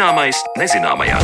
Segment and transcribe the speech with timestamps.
[0.00, 1.18] Zināmais nezināmajā.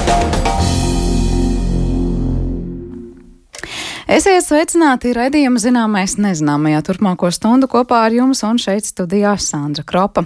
[4.07, 10.23] Esiet sveicināti raidījuma zināmais nezināmajā turpmāko stundu kopā ar jums un šeit studijā Sandra Kropa.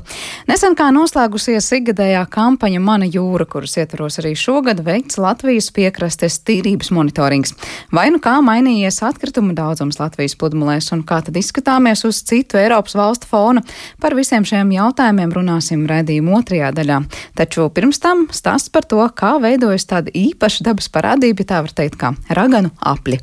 [0.50, 6.92] Nesen kā noslēgusies ikgadējā kampaņa Mana jūra, kuras ietvaros arī šogad veikts Latvijas piekrastes tīrības
[6.92, 7.54] monitorings.
[7.88, 12.98] Vai nu kā mainījies atkritumu daudzums Latvijas pludmalēs un kā tad izskatāmies uz citu Eiropas
[13.00, 13.64] valstu fona?
[13.96, 17.00] Par visiem šiem jautājumiem runāsim raidījuma otrajā daļā.
[17.40, 21.76] Taču pirms tam stāsts par to, kā veidojas tāda īpaša dabas parādība, ja tā var
[21.80, 23.22] teikt, kā raganu apli.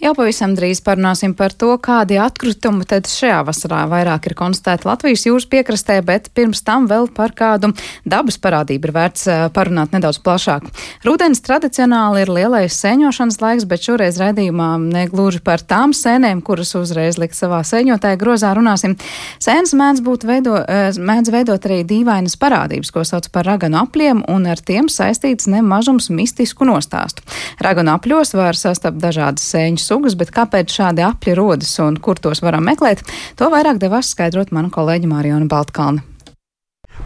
[0.00, 5.26] Jau pavisam drīz parunāsim par to, kādi atkritumi tad šajā vasarā vairāk ir konstatēti Latvijas
[5.26, 7.68] jūras piekrastē, bet pirms tam vēl par kādu
[8.08, 10.70] dabas parādību ir vērts parunāt nedaudz plašāk.
[11.04, 17.20] Rudens tradicionāli ir lielais sēņošanas laiks, bet šoreiz raidījumā negluži par tām sēnēm, kuras uzreiz
[17.20, 18.96] likt savā sēņotāja grozā runāsim.
[19.36, 20.56] Sēnes mēdz, veido,
[20.96, 26.08] mēdz veidot arī dīvainas parādības, ko sauc par raganu apliem, un ar tiem saistīts nemažums
[26.08, 27.20] mistisku nostāstu.
[27.60, 32.44] Raganu apļos var sastapt dažādas sēņas sugas, bet kāpēc šādi apļi rodas un kur tos
[32.44, 33.02] varam meklēt,
[33.38, 36.06] to vairāk devās skaidrot mana kolēģa Mārijona Baltkalna.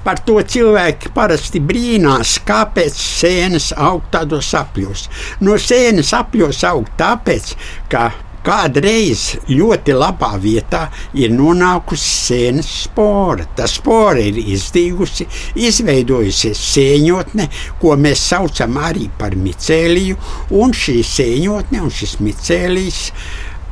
[0.04, 5.06] Par to cilvēki parasti brīnās, kāpēc sēnes aug tādos apļos.
[5.46, 7.54] No sēnes apļos aug tāpēc,
[7.92, 8.10] ka
[8.44, 10.82] Kādreiz ļoti labā vietā
[11.16, 13.46] ir nonākusi sēnes spora.
[13.56, 15.24] Tā spora ir izdīgusi,
[15.64, 17.48] izveidojusies sēņotne,
[17.80, 20.20] ko mēs saucam arī par micēliju,
[20.60, 23.02] un šī sēņotne un šis micēlijs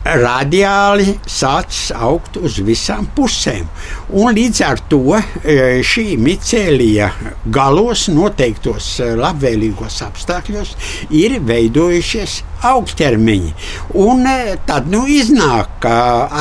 [0.04, 3.66] radiāli sācis augt uz visām pusēm.
[4.18, 7.10] Un līdz ar to e, šī micēlija
[7.54, 10.74] galos noteiktos e, labvēlīgos apstākļos
[11.18, 12.40] ir veidojušies
[12.72, 13.52] augstermiņi.
[14.02, 15.94] Un e, tad nu iznāk, ka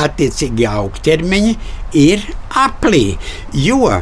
[0.04, 1.54] attiecīgi augtermiņi
[2.02, 2.26] ir
[2.62, 3.06] aplī,
[3.52, 3.92] jo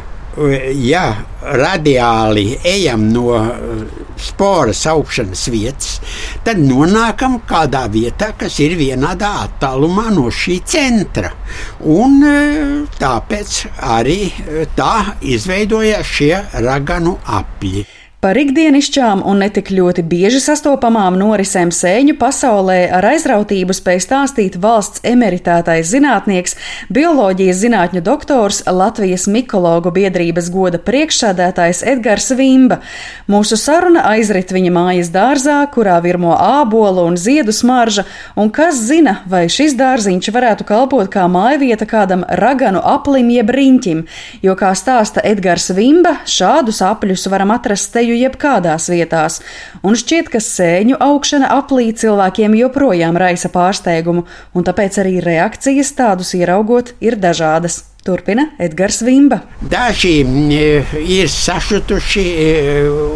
[0.48, 1.04] ja
[1.40, 3.84] radiāli ejam no eh,
[4.20, 6.00] sporas augšanas vietas,
[6.44, 11.32] tad nonākam kādā vietā, kas ir vienādā attālumā no šī centra.
[11.80, 13.56] Un eh, tāpēc
[13.96, 16.34] arī eh, tā izveidojās šie
[16.66, 17.99] raganu apļi.
[18.20, 25.00] Par ikdienišķām un netik ļoti bieži sastopamām norisēm sēņu pasaulē ar aizrautību spēj stāstīt valsts
[25.08, 26.52] emeritētais zinātnieks,
[26.92, 32.82] bioloģijas zinātņu doktors, Latvijas mikologu biedrības goda priekšsādētājs Edgars Vimba.
[33.24, 38.04] Mūsu saruna aizrit viņa mājas dārzā, kurā virmo ābolu un ziedu smarža,
[38.36, 44.04] un kas zina, vai šis dārziņš varētu kalpot kā mājvieta kādam raganu aplim jeb riņķim,
[44.44, 49.40] jo, kā stāsta Edgars Vimba, šādus apļus varam atrast te sēju jebkādās vietās,
[49.82, 56.34] un šķiet, ka sēņu augšana aplī cilvēkiem joprojām raisa pārsteigumu, un tāpēc arī reakcijas tādus
[56.34, 57.84] ieraugot ir dažādas.
[58.10, 59.38] Turpina Edgars Vimba.
[59.60, 62.46] Daži e, ir sašutuši e,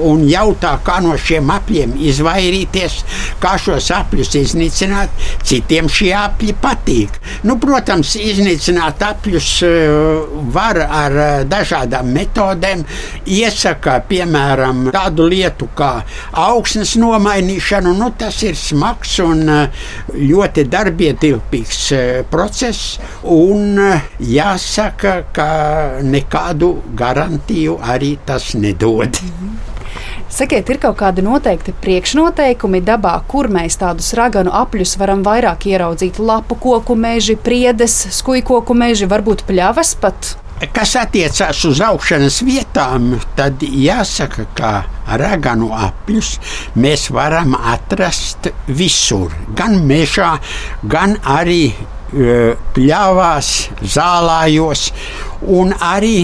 [0.06, 3.00] un jautā, kā no šiem apļiem izvairīties,
[3.43, 5.25] kā šos apļus iznīcināt.
[5.43, 7.19] Citiem šie apļi patīk.
[7.43, 9.72] Nu, protams, iznīcināt apļus e,
[10.55, 11.19] var ar
[11.50, 12.87] dažādām metodēm.
[13.34, 15.91] Iesaka, piemēram, tādu lietu kā
[16.44, 17.97] augsnes nomainīšanu.
[17.99, 19.43] Nu, tas ir smags un
[20.15, 21.82] ļoti darbietilpīgs
[22.31, 23.00] process.
[23.34, 23.81] Un,
[24.22, 29.17] jās, jāsaka, ka nekādu garantiju arī tas nedod.
[30.28, 36.19] Sakiet, ir kaut kādi noteikti priekšnoteikumi dabā, kur mēs tādus raganu apļus varam vairāk ieraudzīt?
[36.19, 40.34] Lapu koku meži, priedes, skujkoku meži, varbūt pļavas pat.
[40.75, 44.73] Kas attiecās uz augšanas vietām, tad jāsaka, ka
[45.19, 46.37] raganu apļus
[46.75, 49.34] mēs varam atrast visur.
[49.55, 50.37] Gan mežā,
[50.83, 51.75] gan arī
[52.75, 53.53] pļāvās,
[53.95, 54.89] zālājos
[55.55, 56.19] un arī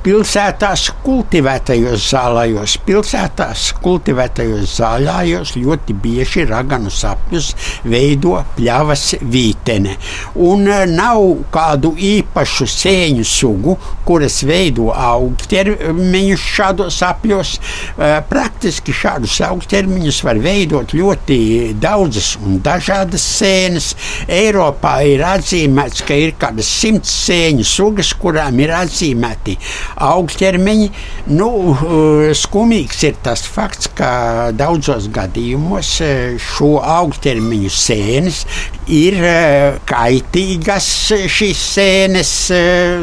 [0.00, 7.50] pilsētās kultivētajos zālājos, pilsētās kultivētajos zālājos ļoti bieži raganu sapņus
[7.84, 9.96] veido pļavas vītene.
[10.40, 11.20] Un e, nav
[11.52, 13.76] kādu īpašu sēņu sugu,
[14.08, 17.52] kuras veido augtermiņus šādos apļos.
[17.58, 21.40] E, praktiski šādus augtermiņus var veidot ļoti
[21.80, 23.92] daudzas un dažādas sēnes.
[24.40, 29.58] Eiropā ir atzīmēts, ka ir kādas simts sēņu sugas, kurām ir atzīmēti
[29.96, 30.88] augstermiņi.
[31.34, 38.44] Nu, eh, skumīgs ir tas fakts, ka daudzos gadījumos eh, šo augstermiņu sēnes
[38.90, 40.88] ir eh, kaitīgas
[41.30, 42.30] šīs sēnes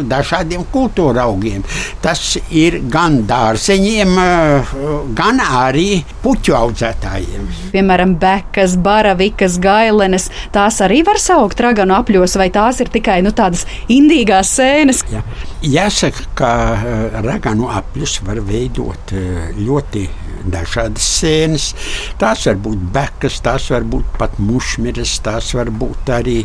[0.07, 1.63] dažādiem kultūra augiem.
[2.01, 4.13] Tas ir gan dārzeņiem,
[5.17, 7.47] gan arī puķu audzētājiem.
[7.73, 10.29] Piemēram, bekas, baravikas, gailenes.
[10.55, 15.03] Tās arī var saukt raganu apļos, vai tās ir tikai nu, tādas indīgās sēnes?
[15.11, 15.23] Ja.
[15.67, 16.49] Jāsaka, ka
[17.25, 19.13] raganu apļus var veidot
[19.57, 20.03] ļoti
[20.53, 21.67] dažādas sēnes.
[22.21, 26.37] Tās var būt bekas, tās var būt pat mušmiras, tās var būt arī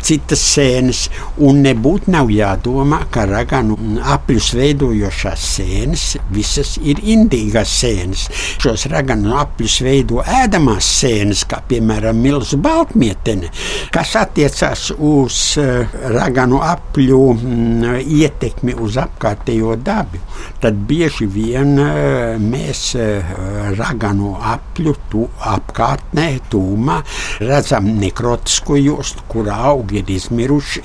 [0.00, 1.04] citas sēnes.
[1.44, 3.76] Un nebūtu nav jādomā, ka raganu
[4.14, 8.26] apļus veidojošās sēnes visas ir indīgās sēnes.
[8.62, 13.50] Šos raganu apļus veido ēdamās sēnes, kā piemēram milzu baltmietene,
[13.94, 20.20] kas attiecās uz uh, raganu apļu mm, ietekmi uz apkārtējo dabu.
[20.62, 23.34] Tad bieži vien uh, mēs uh,
[23.78, 26.98] raganu apļu tu, apkārtnē, tūmā,
[27.42, 30.84] redzam nekrotisko jostu, kur augi ir izmiruši.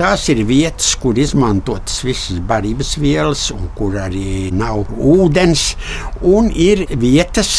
[0.00, 5.74] Tās ir vietas, kur izmantotas visas barības vielas un kur arī nav ūdens.
[6.24, 7.52] Un ir vietas,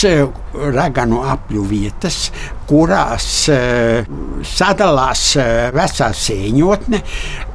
[0.75, 2.29] raganu apļu vietas,
[2.69, 4.07] kurās uh,
[4.45, 7.01] sadalās uh, vecā sēņotne,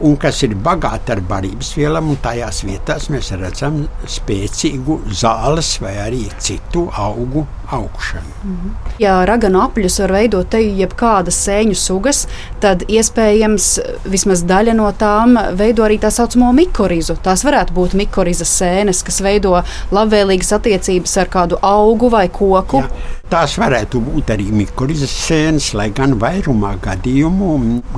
[0.07, 2.13] un kas ir bagāta ar barības vielām.
[2.21, 8.33] Tajās vietās mēs redzam spēcīgu zāles vai arī citu augu augšanu.
[8.45, 8.73] Mhm.
[8.99, 12.25] Ja raganu apļus var veidot te jebkādas sēņu sugas,
[12.63, 13.69] tad iespējams
[14.11, 17.17] vismaz daļa no tām veido arī tā saucamo mikorizu.
[17.25, 19.57] Tās varētu būt mikorizas sēnes, kas veido
[19.95, 22.85] labvēlīgas attiecības ar kādu augu vai koku.
[22.85, 23.20] Jā.
[23.31, 27.51] Tās varētu būt arī mikrofons sēnes, lai gan vairumā gadījumu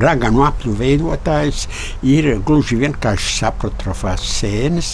[0.02, 1.62] raganu apļu veidotājs
[2.04, 4.90] ir gluži vienkārši saprotrofās sēnes,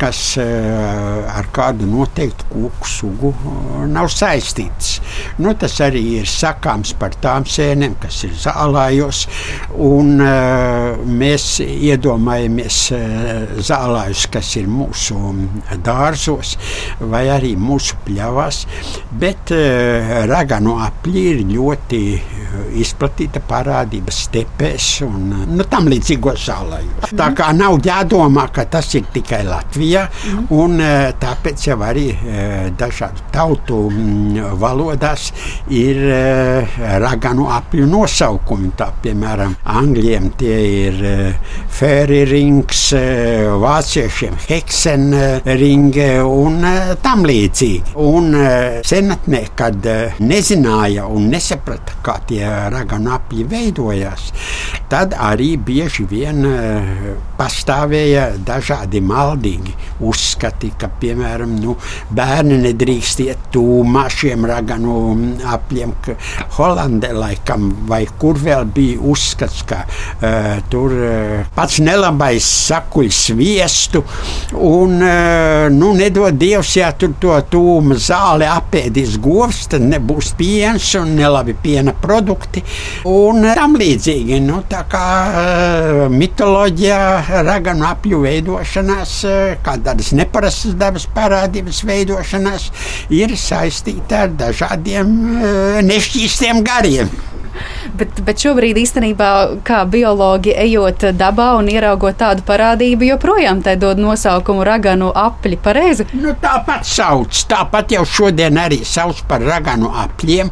[0.00, 4.94] kas uh, ar kādu noteiktu koku sugu uh, nav saistītas.
[5.42, 9.26] Nu, tas arī ir sakāms par tām sēnēm, kas ir zālājos,
[9.76, 12.80] un uh, mēs iedomājamies
[13.60, 15.18] zālājus, kas ir mūsu
[15.84, 16.56] dārzos
[17.12, 18.64] vai arī mūsu pļavās,
[19.20, 19.52] bet
[20.28, 27.14] raganu apli ir ļoti eh, izplatīta parādība stepēs un eh, nu, tam līdzīgos zālējos.
[27.18, 30.06] Tā kā nav jādomā, ka tas ir tikai Latvijā,
[30.56, 32.08] un eh, tāpēc jau arī
[32.78, 35.28] dažādu tautu mm, valodās
[35.72, 35.98] ir
[37.02, 38.72] raganu apļu nosaukumi.
[38.78, 41.00] Tā, piemēram, angļiem tie ir
[41.72, 42.84] fairy rings,
[43.62, 46.60] vāciešiem heksenringe un
[47.04, 47.96] tam līdzīgi.
[48.02, 48.32] Un
[48.86, 49.71] senatnē, kad
[50.22, 54.30] nezināja un nesaprata, kā tie raganu apļi veidojās,
[54.92, 61.76] tad arī bieži vien eh, pastāvēja dažādi maldīgi uzskati, ka, piemēram, nu,
[62.14, 64.96] bērni nedrīkst iet tūmā šiem raganu
[65.54, 65.94] apļiem.
[66.56, 74.02] Holandē laikam vai kur vēl bija uzskats, ka uh, tur uh, pats nelabais sakuļ sviestu
[74.58, 80.86] un, uh, nu, nedod Dievs, ja tur to tūma zāli apēdīs govs, tad nebūs piens
[80.98, 82.62] un nelabi piena produkti
[83.08, 84.40] un tam līdzīgi.
[84.44, 92.70] Nu, tā kā uh, mitoloģijā raganu apļu veidošanās, uh, kā tādas neparastas dabas parādības veidošanās,
[93.14, 97.12] ir saistīta ar dažādiem uh, nešķīstiem gariem.
[97.98, 99.28] Bet, bet šobrīd īstenībā,
[99.66, 105.58] kā biologi, ejot dabā un ieraugot tādu parādību, joprojām tai dod nosaukumu raganu apli.
[105.60, 106.06] Pareizi?
[106.16, 110.50] Nu, tāpat sauc, tāpat jau šodien arī sauc par raganu apļiem.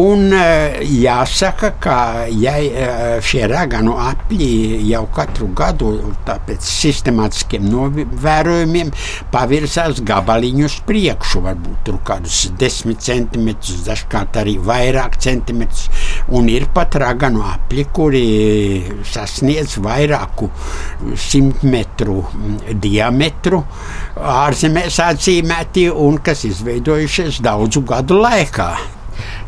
[0.00, 1.98] Un eh, jāsaka, ka
[2.32, 4.48] ja eh, šie raganu apļi
[4.88, 5.92] jau katru gadu
[6.28, 8.92] pēc sistemātiskiem novērojumiem
[9.32, 15.88] pavirzās gabaliņu uz priekšu, varbūt tur kādus desmit centimetrus, dažkārt arī vairāk centimetrus.
[16.28, 18.22] Un ir pat raganu apli, kuri
[19.02, 20.46] sasniedz vairāku
[21.18, 22.20] simt metru
[22.70, 23.64] diametru,
[24.22, 28.70] ārzemēs atzīmēti un kas izveidojušies daudzu gadu laikā.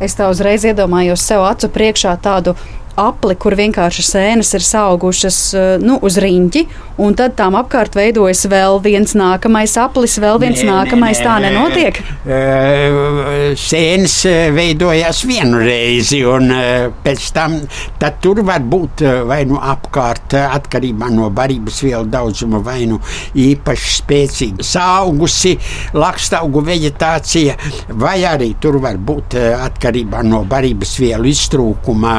[0.03, 2.55] Es tā uzreiz iedomājos sev acu priekšā tādu
[3.01, 6.63] apli, kur vienkārši sēnes ir augušas eh, nu, uz riņķi,
[7.01, 11.19] un tad tam apkārt veidojas vēl viens nākamais aplis, vēl viens nē, nākamais.
[11.19, 11.27] Nē, nē.
[11.27, 11.99] Tā nenotiek.
[13.61, 14.15] Sēnes
[14.55, 16.51] veidojas vienu reizi, un
[17.03, 17.57] pēc tam
[18.21, 22.99] tur var būt vai nu apkārt, atkarībā no barības vielu daudzuma, vai nu
[23.37, 25.55] īpaši spēcīgi saugusi
[25.97, 27.57] lakstaugu vegetācija,
[28.01, 32.15] vai arī tur var būt atkarībā no barības vielu iztrūkuma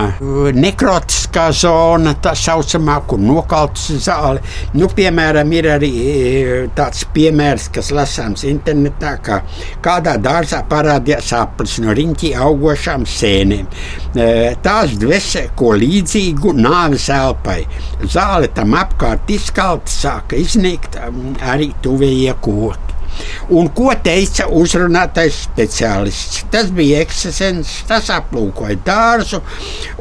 [0.73, 4.41] nekrotiskā zona, tā saucamā, kur nokaltas zāle.
[4.75, 9.41] Nu, piemēram, ir arī e, tāds piemērs, kas lasāms internetā, ka
[9.85, 13.69] kādā dārzā parādījās aplis no riņķī augošām sēnēm.
[14.17, 14.31] E,
[14.65, 17.61] tās dvēsē ko līdzīgu nāves elpai.
[18.03, 20.99] Zāle tam apkārt izkalta, sāka iznīkt
[21.53, 22.92] arī tuvējie koki.
[23.53, 26.45] Un ko teica uzrunātais speciālists?
[26.53, 29.43] Tas bija ekscents, tas aplūkoja dārzu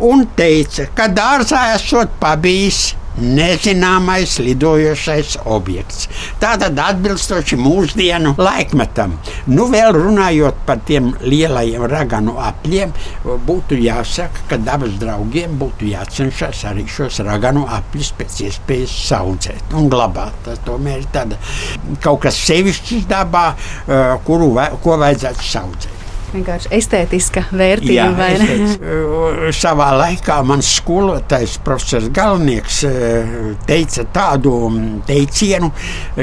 [0.08, 6.08] un teica, ka dārzā esot pabijis nezināmais lidojošais objekts.
[6.41, 9.18] Tātad atbilstoši mūsdienu laikmetam.
[9.51, 12.94] Nu, vēl runājot par tiem lielajiem raganu apļiem,
[13.48, 19.89] būtu jāsaka, ka dabas draugiem būtu jācenšas arī šos raganu apļus pēc iespējas saudzēt un
[19.91, 20.36] glabāt.
[20.46, 21.39] Tas tomēr ir tāda,
[22.03, 23.48] kaut kas sevišķs dabā,
[23.88, 24.53] eh, kuru,
[24.84, 26.00] ko vajadzētu saudzēt
[26.33, 27.95] vienkārši estētiska vērtība.
[27.95, 29.51] Jā, vai ne?
[29.55, 32.81] Savā laikā mans skolotājs, profesors Galnieks,
[33.67, 34.53] teica tādu
[35.07, 35.71] teicienu,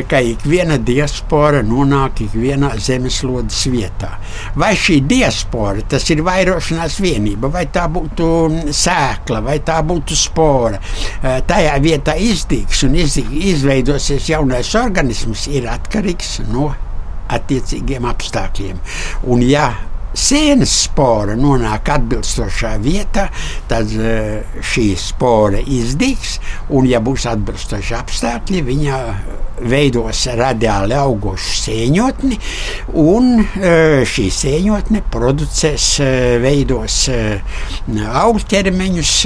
[0.09, 4.15] ka ikviena diaspora nonāk ikvienā zemeslodes vietā.
[4.59, 10.81] Vai šī diaspora, tas ir vairošanās vienība, vai tā būtu sēkla, vai tā būtu spora,
[11.23, 16.73] tajā vietā izdīgs un izveidosies jaunais organisms, ir atkarīgs no
[17.29, 18.79] attiecīgiem apstākļiem.
[19.29, 19.69] Un, ja
[20.19, 23.29] sēnes spora nonāk atbilstošā vietā,
[23.71, 26.39] tad eh, šī spora izdīgs,
[26.75, 29.01] un, ja būs atbilstoši apstākļi, viņa
[29.69, 32.39] veidos radiāli augošu sēņotni,
[33.03, 37.05] un eh, šī sēņotne producēs, eh, veidos
[38.25, 39.19] augļķermeņus,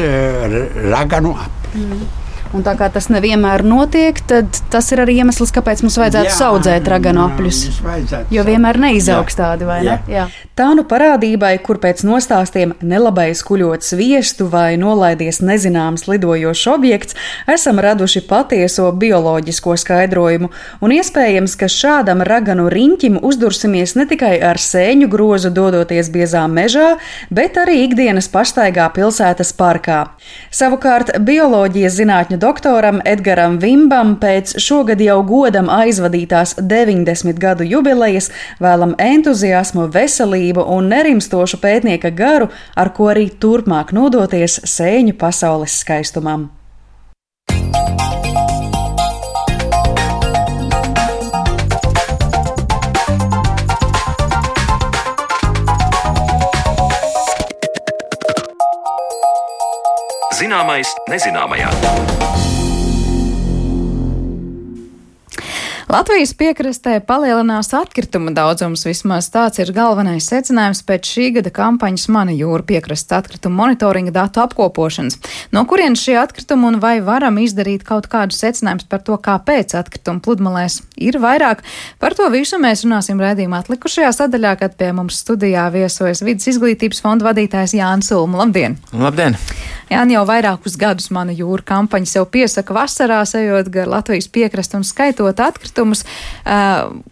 [0.93, 1.87] raganu apli.
[1.87, 2.22] Mm.
[2.53, 6.49] Un tā kā tas nevienmēr notiek, tad tas ir arī iemesls, kāpēc mums vajadzētu jā,
[6.51, 7.61] audzēt raganu apļus.
[8.35, 9.95] Jo vienmēr neizaugs jā, tādi, vai jā.
[9.97, 10.13] ne?
[10.13, 10.27] Jā.
[10.59, 17.17] Tā nu parādībai, kur pēc nostāstiem nelabais kuļot sviestu vai nolaidies nezināms lidojošs objekts,
[17.49, 20.51] esam raduši patieso bioloģisko skaidrojumu,
[20.85, 26.99] un iespējams, ka šādam raganu riņķim uzdursimies ne tikai ar sēņu grozu dodoties biezā mežā,
[27.33, 30.03] bet arī ikdienas pastaigā pilsētas parkā.
[30.53, 38.31] Savukārt bioloģijas zinātņu doktoram Edgaram Vimbam pēc šogad jau godam aizvadītās 90 gadu jubilejas
[38.63, 46.51] vēlam entuziasmu, veselību un nerimstošu pētnieka garu, ar ko arī turpmāk nodoties sēņu pasaules skaistumam.
[60.43, 62.62] Zināmais nezināmajā.
[65.93, 68.87] Latvijas piekrastē palielinās atkrituma daudzums.
[68.89, 74.41] Vismaz tāds ir galvenais secinājums pēc šī gada kampaņas Mana jūra piekrastes atkrituma monitoringa datu
[74.41, 75.19] apkopošanas.
[75.53, 80.25] No kurienes šie atkritumi un vai varam izdarīt kaut kādus secinājumus par to, kāpēc atkrituma
[80.25, 81.61] pludmalēs ir vairāk?
[82.01, 87.05] Par to visu mēs runāsim redzījumā atlikušajā sadaļā, kad pie mums studijā viesojas vidas izglītības
[87.05, 88.47] fonda vadītājs Jānis Ulma.
[88.47, 88.81] Labdien!
[88.97, 89.37] Labdien!
[89.93, 94.89] Jāni jau vairākus gadus Mana jūra kampaņa sev piesaka vasarā, ejot gar Latvijas piekrastu un
[94.89, 96.05] skaitot atkritumu atkritumus.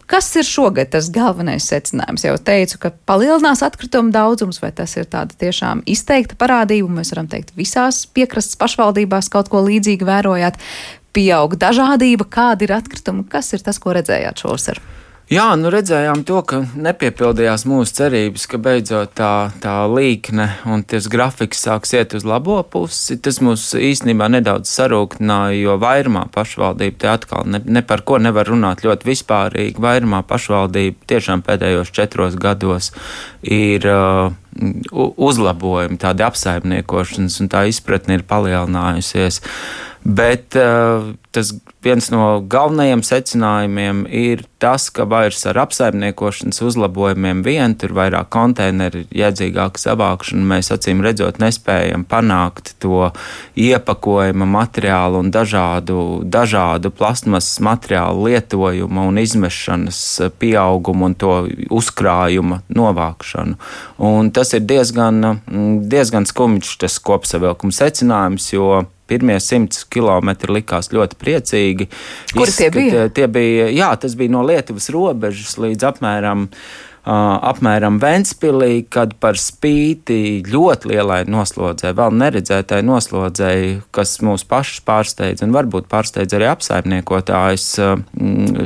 [0.06, 2.24] Kas ir šogad tas galvenais secinājums?
[2.24, 6.88] Jau teicu, ka palielinās atkritumu daudzums, vai tas ir tāda tiešām izteikta parādība?
[6.88, 10.58] Mēs varam teikt, visās piekrastes pašvaldībās kaut ko līdzīgu vērojāt.
[11.10, 14.78] Pieaug dažādība, kāda ir atkrituma, kas ir tas, ko redzējāt šovasar?
[15.30, 21.04] Jā, nu redzējām to, ka nepiepildījās mūsu cerības, ka beidzot tā, tā līkne un tas
[21.06, 23.14] grafiks sāks iet uz labo pusi.
[23.22, 28.50] Tas mūs īstenībā nedaudz sarūktināja, jo vairumā pašvaldība te atkal ne, ne par ko nevar
[28.50, 29.78] runāt ļoti vispārīgi.
[29.78, 32.90] Vairumā pašvaldība tiešām pēdējos četros gados
[33.46, 34.34] ir uh,
[34.90, 39.44] uzlabojumi, tādi apsaimniekošanas un tā izpratne ir palielinājusies.
[40.04, 41.50] Bet uh, tas
[41.84, 49.02] viens no galvenajiem secinājumiem ir tas, ka vairs ar apsaimniekošanas uzlabojumiem vien tur vairāk konteineru,
[49.12, 53.10] jēdzīgāka savākšana, mēs acīm redzot nespējam panākt to
[53.60, 60.00] iepakojuma materiālu un dažādu, dažādu plasmasas materiālu lietojumu un izmešanas
[60.40, 61.34] pieaugumu un to
[61.68, 63.60] uzkrājuma novākšanu.
[64.08, 65.42] Un tas ir diezgan,
[65.92, 68.80] diezgan skumjš tas kopsavilkums secinājums, jo
[69.10, 71.88] Pirmie simts kilometri likās ļoti priecīgi.
[72.36, 73.08] Kur tie bija?
[73.14, 76.46] Tie bija, jā, tas bija no Lietuvas robežas līdz apmēram.
[77.00, 84.84] Uh, apmēram Ventspīlī, kad par spīti ļoti lielai noslodzē, vēl neredzētai noslodzēji, kas mūs pašus
[84.84, 87.96] pārsteidz un varbūt pārsteidz arī apsaimniekotājs uh,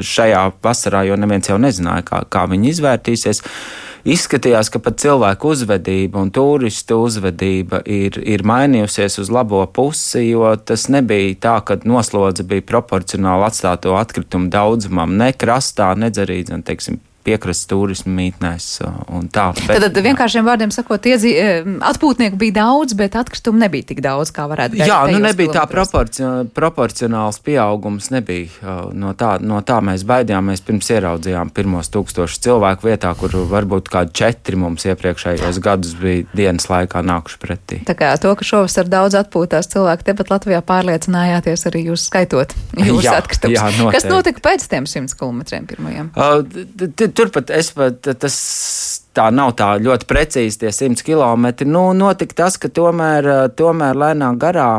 [0.03, 3.45] šajā vasarā, jo neviens jau nezināja, kā, kā viņi izvērtīsies.
[3.45, 10.26] Uh, izskatījās, ka pat cilvēku uzvedība un turistu uzvedība ir, ir mainījusies uz labo pusi,
[10.30, 16.42] jo tas nebija tā, ka noslodze bija proporcionāli atstāto atkritumu daudzumam, ne krastā, ne arī,
[16.44, 18.69] teiksim, piekrastes turismu mītnēs
[19.35, 19.47] tā.
[19.57, 21.33] Bet, tad, tad vienkāršiem vārdiem sakot, iedzi,
[21.85, 24.87] atpūtnieku bija daudz, bet atkritumu nebija tik daudz, kā varētu būt.
[24.88, 28.75] Jā, nu nebija tā proporci proporcionāls pieaugums, nebija.
[28.97, 34.14] No tā, no tā mēs baidījāmies pirms ieraudzījām pirmos tūkstošus cilvēku vietā, kur varbūt kādi
[34.21, 37.81] četri mums iepriekšējos gadus bija dienas laikā nākuši pretī.
[37.88, 42.54] Tā kā to, ka šovasar daudz atpūtās cilvēki tepat Latvijā pārliecinājāties arī jūs skaitot
[42.88, 43.90] jūsu atkritumus.
[43.95, 46.12] Kas notika pēc tiem simts kilometriem pirmajiem?
[46.14, 46.43] Uh,
[47.16, 48.37] turpat es pat tas
[49.14, 51.47] tā nav tā ļoti precīzi tie 100 km.
[51.71, 53.28] Nu, notika tas, ka tomēr,
[53.59, 54.71] tomēr lēnā garā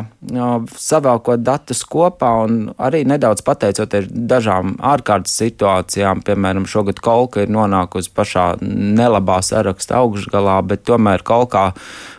[0.80, 8.12] savākot datus kopā un arī nedaudz pateicoties dažām ārkārtas situācijām, piemēram, šogad kolka ir nonākusi
[8.16, 12.16] pašā nelabā saraksta augšgalā, bet tomēr kolkā uh,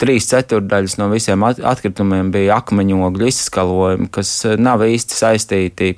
[0.00, 5.90] trīs ceturdaļas no visiem atkritumiem bija akmeņogļu izskalojumi, kas nav īsti saistīti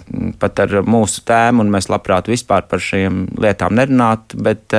[0.43, 4.75] pat ar mūsu tēmu, un mēs labprāt vispār par šīm lietām nerunātu, bet,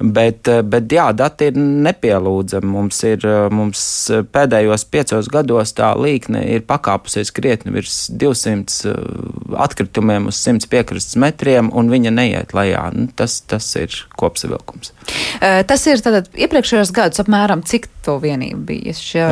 [0.00, 2.70] bet Bet, eh, bet jā, dati ir nepielūdzami.
[2.74, 3.82] Mums ir eh, mums
[4.32, 8.94] pēdējos piecos gados tā līkne ir pakāpusies krietni virs 200 eh,
[9.66, 12.86] atkritumiem uz 100 piekrastes metriem, un viņa neiet lejā.
[12.96, 14.94] Nu, tas, tas ir kopsavilkums.
[15.68, 18.94] Tas ir tātad iepriekšējos gadus apmēram cik to vienību bija?
[18.96, 19.24] Šie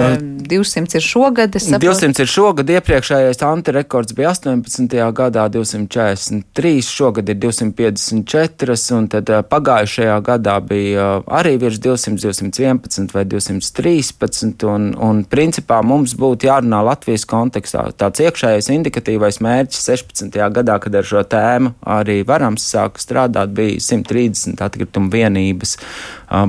[0.49, 1.57] 200 ir šogad.
[1.57, 4.99] 200 ir šogad, iepriekšējais antirekords bija 18.
[5.17, 13.15] gadā 243, šogad ir 254, un tad pagājušajā gadā bija bija arī virs 200, 211
[13.15, 14.67] vai 213.
[14.69, 17.89] Un, un principā mums būtu jārunā Latvijas kontekstā.
[17.99, 20.39] Tāds iekšējais indikatīvais mērķis 16.
[20.57, 25.77] gadā, kad ar šo tēmu arī varam sākt strādāt, bija 130 atkritumu vienības.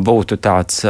[0.03, 0.81] Būtu tāds,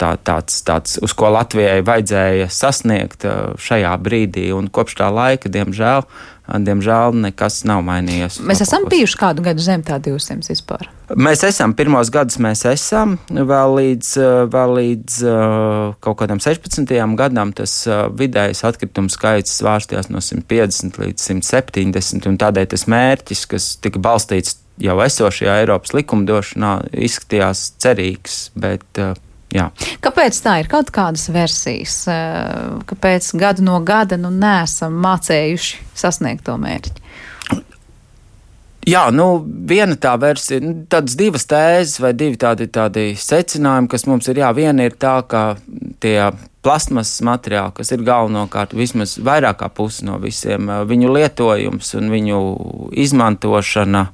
[0.00, 3.24] tā, tāds, tāds, uz ko Latvijai vajadzēja sasniegt
[3.64, 6.04] šajā brīdī, un kopš tā laika, diemžēl,
[6.44, 8.40] diemžēl nekas nav mainījies.
[8.44, 10.90] Mēs esam bijuši kādu gadu zem tā 200 vispār.
[11.16, 14.10] Mēs esam, pirmos gadus mēs esam, vēl līdz,
[14.52, 15.18] vēl līdz
[16.04, 16.92] kaut kādam 16.
[17.18, 17.76] gadam tas
[18.16, 24.58] vidējais atkritumu skaits svārstījās no 150 līdz 170, un tādēļ tas mērķis, kas tika balstīts
[24.82, 26.74] jau esošajā Eiropas likumdošanā,
[27.06, 29.04] izskatījās cerīgs, bet
[29.54, 29.68] Jā.
[30.02, 30.68] Kāpēc tā ir?
[30.70, 32.00] Kaut kādas versijas,
[32.90, 37.00] kāpēc gadu no gada nu nesam mācējuši sasniegt to mērķi?
[38.84, 39.38] Jā, nu,
[39.68, 44.42] viena tā versija, nu, tādas divas tēzes vai divi tādi, tādi secinājumi, kas mums ir,
[44.42, 45.44] jā, viena ir tā, ka
[46.04, 46.18] tie
[46.64, 52.40] plasmasas materiāli, kas ir galvenokārt vismaz vairāk kā pusi no visiem, viņu lietojums un viņu
[53.04, 54.08] izmantošana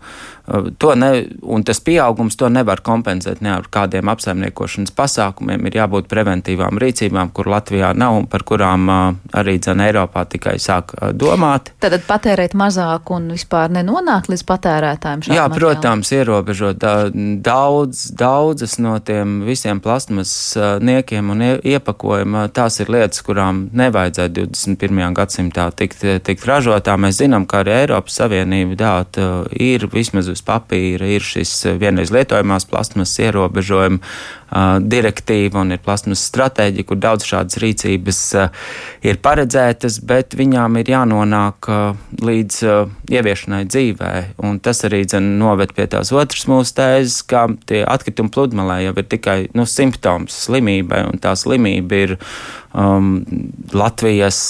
[0.78, 5.68] To ne, un tas pieaugums to nevar kompensēt ne ar kādiem apsaimniekošanas pasākumiem.
[5.68, 10.96] Ir jābūt preventīvām rīcībām, kur Latvijā nav un par kurām arī dzene Eiropā tikai sāk
[11.14, 11.70] domāt.
[11.78, 15.22] Tad patērēt mazāk un vispār nenonākt līdz patērētājiem.
[15.28, 15.58] Jā, materiāli.
[15.60, 16.82] protams, ierobežot
[17.46, 20.32] daudz, daudzas no tiem visiem plasmas
[20.82, 22.39] niekiem un iepakojumiem.
[22.54, 25.00] Tās ir lietas, kurām nevajadzētu 21.
[25.16, 26.96] gadsimtā tikt, tikt ražotā.
[27.00, 29.20] Mēs zinām, ka arī Eiropas Savienība dāt
[29.56, 34.39] ir vismaz uz papīra ir šis vienreiz lietojamās plasmas ierobežojuma uh,
[34.82, 38.64] direktīva un ir plasmas stratēģija, kur daudz šādas rīcības uh,
[39.06, 42.58] ir paredzētas, bet viņām ir jānonāk uh, līdz
[43.10, 44.12] ieviešanai dzīvē.
[44.46, 48.96] Un tas arī dzen, noved pie tās otras mūsu tēzes, ka tie atkritumi pludmalē jau
[48.96, 52.16] ir tikai nu, simptoms slimībai, un tā slimība ir
[52.74, 53.20] um,
[53.74, 54.42] Latvijas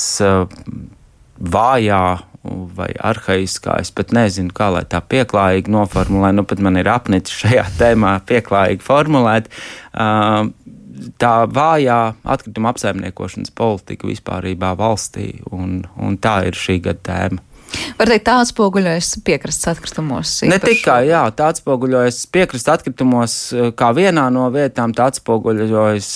[1.41, 2.03] vājā
[2.44, 3.76] vai arhaiskā.
[3.83, 6.33] Es pat nezinu, kā lai tā pieklājīgi noformulē.
[6.37, 9.50] Nu, pat man ir apnicis šajā tēmā pieklājīgi formulēt.
[11.20, 17.46] Tā vājā atkrituma apsaimniekošanas politika vispārībā valstī, un, un tā ir šī gada tēma.
[18.00, 20.33] Var teikt, tā atspoguļojas piekrastes atkritumos.
[20.50, 23.37] Ne tikai, jā, tā atspoguļojas piekrastes atkritumos,
[23.79, 26.11] kā vienā no vietām, tā atspoguļojas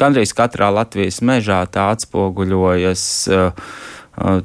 [0.00, 3.68] gandrīz katrā Latvijas mežā, tā atspoguļojas uh,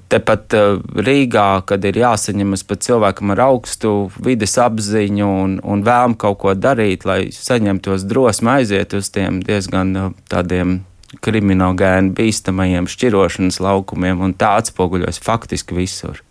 [0.09, 0.55] Tepat
[0.95, 6.53] Rīgā, kad ir jāsaņemas pat cilvēkam ar augstu vides apziņu un, un vēlmu kaut ko
[6.55, 10.79] darīt, lai saņemtos drosmi aiziet uz tiem diezgan tādiem
[11.23, 16.21] kriminogēni bīstamajiem šķirošanas laukumiem, un tā atspoguļojas faktiski visur.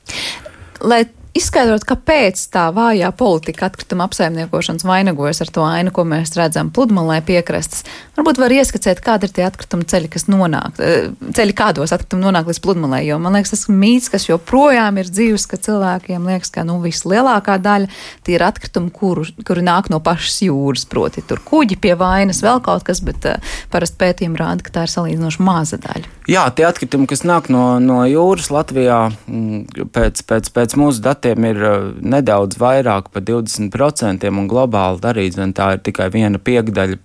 [0.85, 1.05] Lai
[1.35, 7.21] izskaidrot, kāpēc tā vājā politika atkrituma apsaimniekošanas vainagojas ar to ainu, ko mēs redzam pludmalē
[7.27, 7.85] piekrastes.
[8.15, 12.51] Varbūt var ieskicēt, kādi ir tie atkrituma ceļi, kas nonāk, eh, ceļi kādos atkritumi nonāk
[12.51, 16.63] līdz pludmalē, jo man liekas, tas mīts, kas joprojām ir dzīves, ka cilvēkiem liekas, ka
[16.63, 17.91] nu vislielākā daļa
[18.23, 22.63] tie ir atkritumi, kuru, kuri nāk no pašas jūras, proti tur kuģi pie vainas, vēl
[22.63, 26.13] kaut kas, bet uh, parasti pētījumi rāda, ka tā ir salīdzinoši maza daļa.
[26.31, 31.24] Jā, tie atkritumi, kas nāk no, no jūras Latvijā, mm, pēc, pēc, pēc mūsu datiem,
[31.25, 31.63] datiem ir
[32.05, 36.99] nedaudz vairāk par 20%, un globāli arī tā ir tikai viena piekdaļa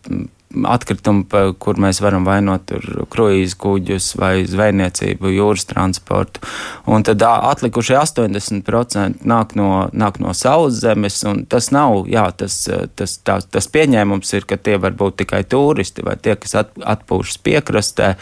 [0.65, 1.27] atkritumi,
[1.61, 2.71] kur mēs varam vainot
[3.13, 6.41] kruīzu kuģus vai zvejniecību, jūras transportu.
[6.89, 12.63] Un tad atlikušie 80% nāk no, nāk no saules zemes, un tas nav, jā, tas,
[12.97, 16.73] tas, tā, tas pieņēmums ir, ka tie var būt tikai turisti vai tie, kas at,
[16.97, 18.15] atpūšas piekrastē.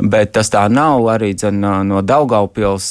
[0.00, 2.88] Bet tas tā nav arī dzen, no Daugaupils,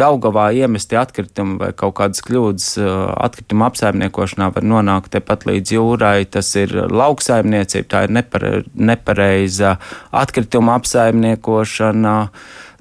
[0.00, 2.68] Daugavā iemesti atkritumi vai kaut kādas kļūdas
[3.26, 6.28] atkrituma apsaimniekošanā var nonākt tepat līdz jūrai.
[6.30, 9.76] Tas ir lauksaimniecība, tā ir nepare, nepareiza
[10.24, 12.16] atkrituma apsaimniekošana.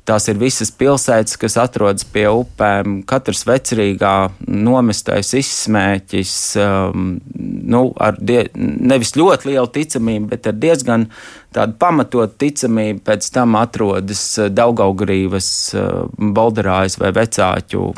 [0.06, 3.00] Tās ir visas pilsētas, kas atrodas pie upēm.
[3.10, 4.14] Katrs vecerīgā
[4.46, 7.16] nomestais izsmēķis, um,
[7.74, 11.08] nu, ar die, nevis ļoti lielu ticamību, bet ar diezgan
[11.56, 16.06] tādu pamatotu ticamību pēc tam atrodas Daugaugrīvas, uh,
[16.38, 17.90] Bolderājas vai Vecāķu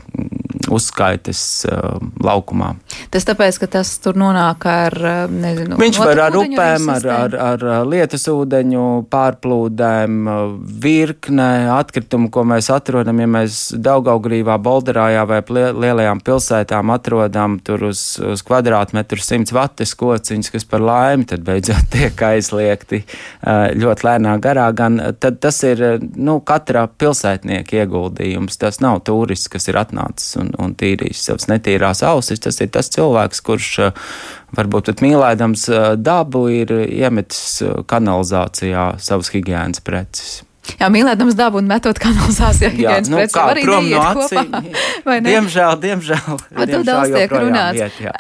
[0.74, 2.74] uzskaites uh, laukumā.
[3.14, 7.38] Tas tāpēc, ka tas tur nonāk ar, uh, nezinu, Viņš var ar upēm, ar, ar,
[7.52, 10.30] ar lietus ūdeņu pārplūdēm,
[10.84, 18.04] virknē atkritumu, ko mēs atrodam, ja mēs Daugaugrīvā, Bolderājā vai lielajām pilsētām atrodam tur uz,
[18.24, 23.04] uz kvadrātmetru 100 vates kociņus, kas par laimi tad beidzot tiek aizliegti
[23.78, 25.84] ļoti lēnā garā, gan tad tas ir,
[26.16, 28.60] nu, katra pilsētnieka ieguldījums.
[28.62, 32.42] Tas nav turists, kas ir atnācis un, un tīrīs savas netīrās ausis.
[32.44, 34.04] Tas ir tas cilvēks, kurš eh,
[34.58, 40.42] varbūt pat mīlēdams eh, dabu ir iemetis eh, kanalizācijā savas higiēnas preces.
[40.78, 44.56] Jā, mīlēdams dabu un metot kanalizācijā higienas nu, preces, arī prom no acīm.
[45.08, 45.32] Vai ne?
[45.32, 46.40] Diemžēl, diemžēl.
[46.58, 47.80] Par to daudz tiek runāts.
[47.80, 48.14] Iet, jā.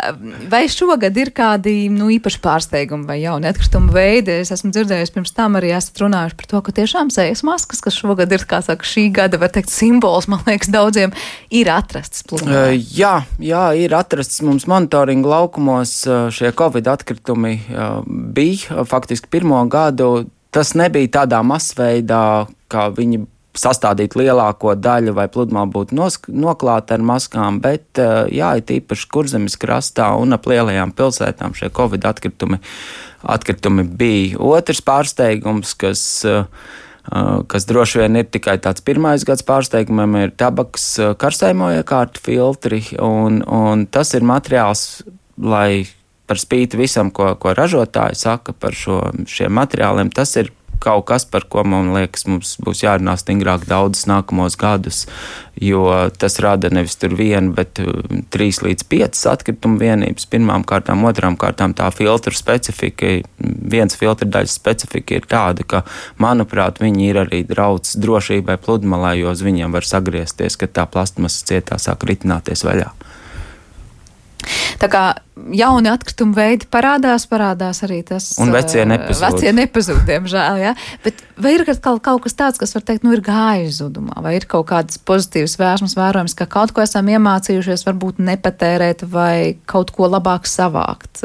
[0.49, 4.38] vai šogad ir kādi, nu, īpaši pārsteigumi vai jauni atkritumu veidi?
[4.43, 7.97] Es esmu dzirdējis pirms tam arī esat runājuši par to, ka tiešām sejas maskas, kas
[7.97, 11.15] šogad ir, kā saka, šī gada, var teikt, simbols, man liekas, daudziem
[11.53, 12.47] ir atrasts plūmā.
[12.47, 15.99] Uh, jā, jā, ir atrasts mums monitoringa laukumos
[16.33, 20.27] šie Covid atkritumi uh, bija faktiski pirmo gadu
[20.58, 27.60] tas nebija tādā masveidā, kā viņi sastādīt lielāko daļu vai pludmā būtu noklāta ar maskām,
[27.62, 32.60] bet eh, jā, it īpaši kurzemes krastā un ap lielajām pilsētām šie covid atkritumi,
[33.38, 34.38] atkritumi bija.
[34.58, 36.46] Otrs pārsteigums, kas, eh,
[37.50, 42.84] kas droši vien ir tikai tāds pirmais gads pārsteigumiem, ir tabaks eh, karsēmo iekārtu filtri,
[43.02, 44.88] un, un tas ir materiāls,
[45.38, 45.86] lai
[46.27, 51.25] par spīti visam, ko, ko ražotāji saka par šo, šiem materiāliem, tas ir kaut kas,
[51.25, 55.05] par ko man liekas, mums būs jārunā stingrāk daudzus nākamos gadus,
[55.57, 55.87] jo
[56.21, 60.27] tas rada nevis tur vienu, bet uh, trīs līdz piecas atkritumu vienības.
[60.29, 65.83] Pirmām kārtām, otrām kārtām tā filtra specifika, viens filtra daļas specifika ir tāda, ka,
[66.21, 71.45] manuprāt, viņi ir arī drauds drošībai pludmalē, jo uz viņiem var sagriezties, kad tā plastmasas
[71.47, 72.93] cietā sāk ritināties vaļā.
[74.81, 75.03] Tā kā
[75.57, 78.33] jauni atkritumu veidi parādās, parādās arī tas.
[78.43, 79.23] Un vecie nepazūd.
[79.25, 80.75] Vecie nepazūd, diemžēl, jā.
[81.05, 84.36] Bet vai ir kaut, kaut kas tāds, kas var teikt, nu ir gājis zudumā, vai
[84.38, 89.93] ir kaut kādas pozitīvas vērsmas vērojams, ka kaut ko esam iemācījušies, varbūt nepatērēt vai kaut
[89.95, 91.23] ko labāk savākt,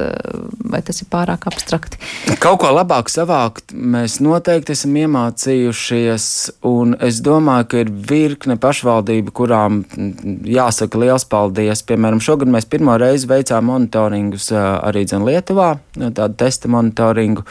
[0.72, 2.01] vai tas ir pārāk abstrakti?
[2.42, 6.27] Kaut ko labāk savākt mēs noteikti esam iemācījušies,
[6.68, 9.83] un es domāju, ka ir virkne pašvaldību, kurām
[10.48, 11.85] jāsaka liels paldies.
[11.88, 17.46] Piemēram, šogad mēs pirmo reizi veicām monitoringus arī dzen Lietuvā, tādu testa monitoringu.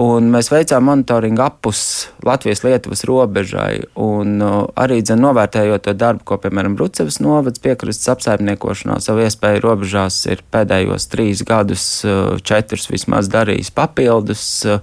[0.00, 3.82] Un mēs veicām monitoringu apus Latvijas-Lietuvas robežai.
[4.00, 9.60] Un, uh, arī dzen, novērtējot to darbu, ko, piemēram, Brucevas novads piekrastes apsaimniekošanā savu iespēju
[9.60, 14.80] robežās ir pēdējos trīs gadus, uh, četrus vismaz darījis papildus, uh,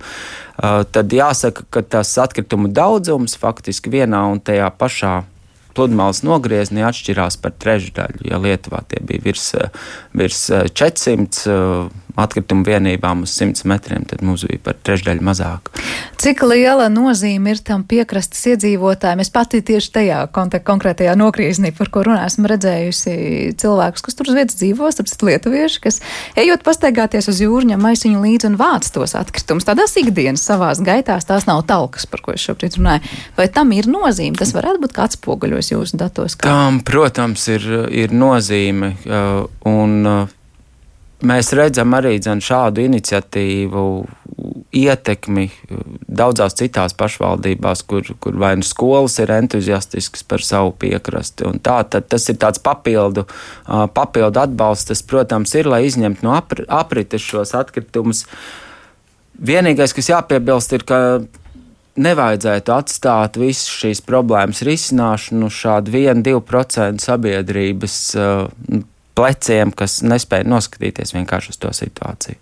[0.94, 5.16] tad jāsaka, ka tas atkritumu daudzums faktiski vienā un tajā pašā
[5.74, 8.28] pludmales nogriezienī atšķirās par trešdaļu.
[8.30, 9.48] Ja Lietuvā tie bija virs,
[10.14, 10.46] virs
[10.78, 15.70] 400 atkritumu vienībām uz 100 metriem, tad mums bija par trešdaļu mazāk.
[16.20, 19.22] Cik liela nozīme ir tam piekrastes iedzīvotājiem?
[19.24, 23.14] Es pati tieši tajā konkrētajā nokrieznī, par ko runāju, esmu redzējusi
[23.62, 26.02] cilvēkus, kas tur uz vietas dzīvo, starp lietuvieši, kas
[26.40, 29.68] ejot pastaigāties uz jūru, ņem maisiņu līdzi un vāc tos atkritumus.
[29.68, 33.06] Tādās ikdienas savās gaitās tās nav talkas, par ko es šobrīd runāju.
[33.38, 34.38] Vai tam ir nozīme?
[34.40, 36.40] Tas varētu būt kāds poguļos jūsu datos.
[36.40, 36.50] Kā?
[36.50, 38.96] Tam, protams, ir, ir nozīme.
[39.06, 40.39] Uh, un, uh,
[41.26, 43.84] mēs redzam arī dzen, šādu iniciatīvu
[44.80, 45.48] ietekmi
[46.20, 51.50] daudzās citās pašvaldībās, kur, kur vai nu skolas ir entuziastiskas par savu piekrasti.
[51.66, 53.26] Tā, tas ir tāds papildu,
[53.96, 58.26] papildu atbalsts, tas, protams, ir, lai izņemtu no aprites šos atkritumus.
[59.40, 61.02] Vienīgais, kas jāpiebilst, ir, ka
[62.00, 68.86] nevajadzētu atstāt visu šīs problēmas risināšanu šādu 1-2% sabiedrības uh,
[69.20, 72.40] pleciem, kas nespēja noskatīties vienkārši uz to situāciju.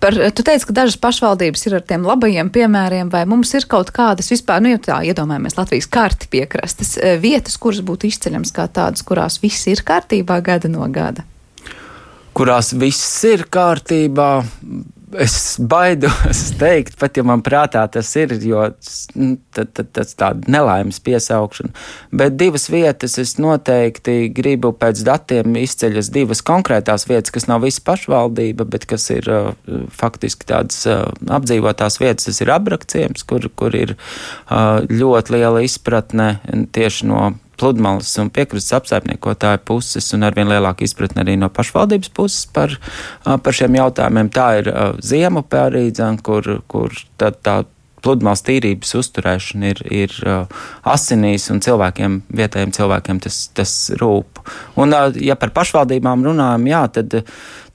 [0.00, 3.90] Par, tu teici, ka dažas pašvaldības ir ar tiem labajiem piemēriem, vai mums ir kaut
[3.92, 8.64] kādas vispār, nu, ja tā iedomājamies Latvijas karti piekrastes eh, vietas, kuras būtu izceļams kā
[8.72, 11.26] tādas, kurās viss ir kārtībā gada no gada?
[12.32, 14.30] Kurās viss ir kārtībā,
[15.18, 18.62] es baidos teikt, pat ja man prātā tas ir, jo
[19.18, 21.72] nu, tas tāda nelaimes piesaukšana.
[22.14, 27.82] Bet divas vietas es noteikti gribu pēc datiem izceļas divas konkrētās vietas, kas nav visa
[27.86, 29.52] pašvaldība, bet kas ir uh,
[29.94, 32.30] faktiski tādas uh, apdzīvotās vietas.
[32.30, 36.36] Tas ir abrakciems, kur, kur ir uh, ļoti liela izpratne
[36.74, 42.46] tieši no pludmales un piekrastes apsaimniekotāju puses, un arvien lielāka izpratne arī no pašvaldības puses
[42.54, 42.78] par,
[43.24, 44.32] par šiem jautājumiem.
[44.32, 44.72] Tā ir
[45.04, 45.84] ziemupē arī,
[46.24, 47.60] kur, kur tā, tā
[48.04, 50.14] pludmales tīrības uzturēšana ir, ir
[50.88, 54.42] asinīs, un cilvēkiem, vietējiem cilvēkiem tas, tas rūp.
[54.80, 57.20] Un, ja par pašvaldībām runājam, jā, tad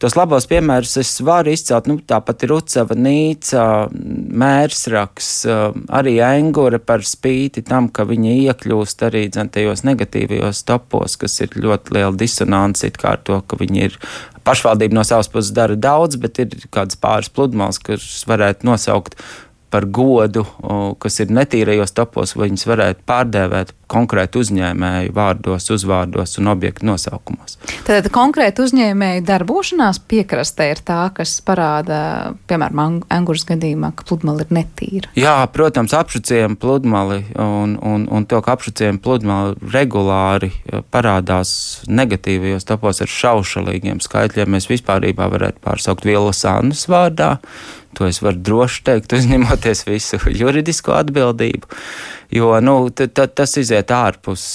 [0.02, 1.88] tos labos piemērus es varu izcelt.
[1.90, 5.32] Nu, tāpat ir Ucava, Nīca, Mērsraks,
[5.96, 11.98] arī Engure par spīti tam, ka viņi iekļūst arī tajos negatīvajos topos, kas ir ļoti
[11.98, 14.00] liela disonance ar to, ka viņi ir
[14.46, 19.18] pašvaldība no savas puses dara daudz, bet ir kādas pāris pludmales, kuras varētu nosaukt
[19.76, 20.46] par godu,
[21.04, 27.58] kas ir netīrajos topos, vai viņas varētu pārdēvēt konkrētu uzņēmēju vārdos, uzvārdos un objektu nosaukumos.
[27.86, 32.00] Tad konkrēti uzņēmēju darbošanās piekrastē ir tā, kas parāda,
[32.48, 35.12] piemēram, angurs gadījumā, ka pludmale ir netīra.
[35.20, 40.54] Jā, protams, apšucējiem pludmali un, un, un to, ka apšucējiem pludmali regulāri
[40.96, 47.36] parādās negatīvajos topos ar šaušalīgiem skaitļiem, mēs vispārībā varētu pārsaukt vielas Annas vārdā.
[47.96, 51.70] To es varu droši teikt, uzņemoties visu juridisko atbildību.
[52.36, 54.46] Jo nu, t, t, tas iziet ārpus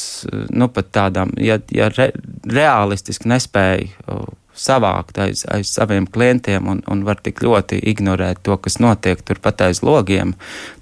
[0.51, 2.11] nu, tādām, ja, ja re,
[2.51, 4.19] realistiski nespēja
[4.61, 9.65] savākt aiz, aiz saviem klientiem un, un var tik ļoti ignorēt to, kas notiek turpat
[9.69, 10.35] aiz logiem.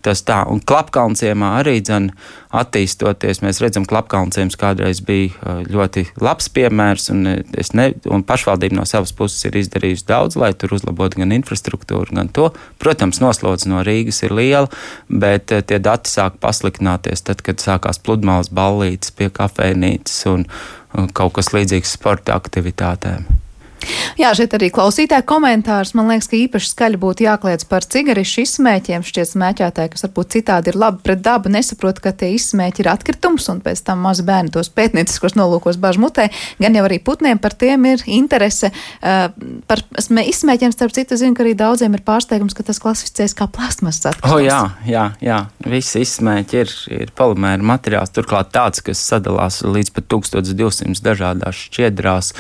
[0.03, 2.11] Tas tā, un klapkalnciemā arī dzen
[2.55, 9.13] attīstoties, mēs redzam, klapkalnciems kādreiz bija ļoti labs piemērs, un, ne, un pašvaldība no savas
[9.17, 12.49] puses ir izdarījusi daudz, lai tur uzlabotu gan infrastruktūru, gan to.
[12.81, 14.71] Protams, noslodze no Rīgas ir liela,
[15.09, 20.49] bet tie dati sāk pasliktināties tad, kad sākās pludmales ballītes pie kafejnīcas un
[21.13, 23.29] kaut kas līdzīgs sporta aktivitātēm.
[24.19, 25.95] Jā, šeit arī klausītāja komentārs.
[25.95, 29.05] Man liekas, ka īpaši skaļi būtu jākliedz par cigarišu izsmēķiem.
[29.07, 33.47] Šķiet, smēķētāji, kas varbūt citādi ir labi pret dabu, nesaprot, ka tie izsmēķi ir atkritums,
[33.53, 36.29] un pēc tam mazi bērni tos pētnieciskos nolūkos bāž mutē.
[36.59, 38.73] Gan jau arī putniem par tiem ir interese.
[38.99, 39.29] Uh,
[39.71, 44.13] par izsmēķiem, starp citu, zinu, ka arī daudziem ir pārsteigums, ka tas klasificēs kā plasmasas
[44.13, 44.35] atkritums.
[44.35, 45.39] Oh, jā, jā, jā.
[45.69, 52.35] Visi izsmēķi ir, ir polimēra materiāls, turklāt tāds, kas sadalās līdz pat 1200 dažādās šķiedrās.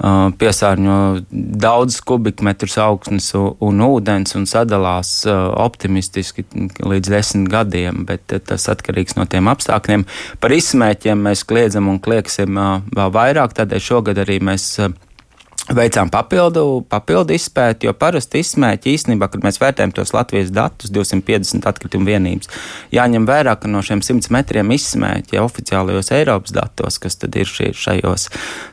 [0.00, 0.96] Piesārņo
[1.30, 6.46] daudz kubikmetrus augstnes un ūdens un sadalās optimistiski
[6.80, 10.06] līdz desmit gadiem, bet tas atkarīgs no tiem apstākļiem.
[10.40, 12.58] Par izsmēķiem mēs kliedzam un klieksim
[12.96, 14.74] vēl vairāk, tādēļ šogad arī mēs
[15.70, 21.68] Veicām papildu, papildu izpēti, jo parasti izsmēķi īstenībā, kad mēs vērtējam tos Latvijas datus, 250
[21.70, 22.50] atkritumu vienības,
[22.90, 27.46] jāņem vērā, ka no šiem 100 metriem izsmēķi ja oficiālajos Eiropas datos, kas tad ir
[27.46, 28.26] šie, šajos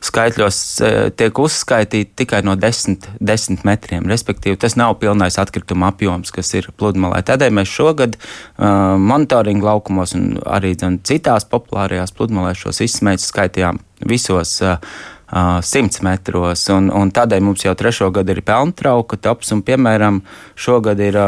[0.09, 0.89] skaitļos, e,
[1.21, 4.09] tiek uzskaitīti tikai no 10, 10 metriem.
[4.09, 7.21] Respektīvi, tas nav pilnais atkrituma apjoms, kas ir pludmalē.
[7.29, 13.81] Tādēļ mēs šogad uh, monitoringa laukumos un arī dzen, citās populārajās pludmalēs šos izsmēķus skaitījām
[14.09, 14.57] visos.
[14.65, 14.81] Uh,
[15.31, 16.65] 100 metros.
[16.73, 20.23] Un, un tādēļ mums jau trešo gadu ir pelntrauka tops, un piemēram
[20.57, 21.19] šogad ir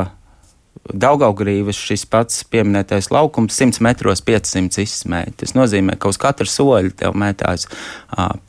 [0.82, 5.36] Daugaugrīvas šis pats pieminētais laukums 100 metros 500 izsmēķi.
[5.44, 7.68] Tas nozīmē, ka uz katru soļu tev mētās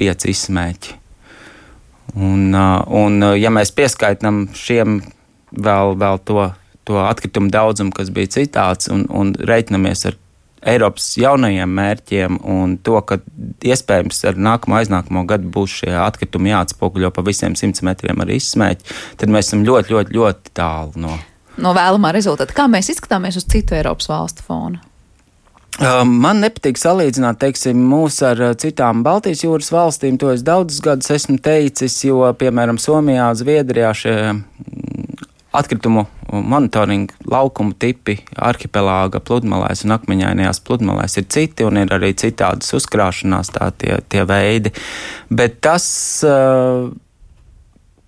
[0.00, 0.96] 5 izsmēķi.
[2.16, 5.00] Un, un ja mēs pieskaitām šiem
[5.52, 6.48] vēl, vēl to,
[6.88, 10.18] to atkritumu daudzumu, kas bija citāds, un, un reiķinamies ar
[10.62, 13.18] Eiropas jaunajiem mērķiem un to, ka
[13.66, 18.96] iespējams ar nākamo aiznākamo gadu būs šie atkritumi jāatspoguļo pa visiem simts metriem ar izsmēķi,
[19.18, 21.18] tad mēs esam ļoti, ļoti, ļoti tālu no.
[21.60, 22.54] No vēlamā rezultāta.
[22.56, 24.80] Kā mēs izskatāmies uz citu Eiropas valstu fona?
[25.80, 30.18] Man nepatīk salīdzināt, teiksim, mūs ar citām Baltijas jūras valstīm.
[30.20, 34.16] To es daudzus gadus esmu teicis, jo, piemēram, Somijā, Zviedrijā šie
[35.52, 42.72] atkritumu monitoringa laukumu tipi arhipelāga pludmalēs un akmeņainajās pludmalēs ir citi un ir arī citādas
[42.78, 44.72] uzkrāšanās tā tie, tie veidi.
[45.30, 45.86] Bet tas
[46.26, 46.88] uh,